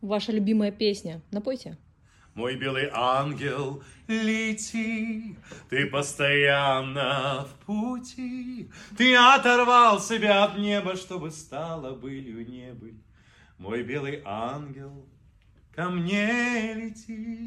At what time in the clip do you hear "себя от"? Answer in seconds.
10.00-10.56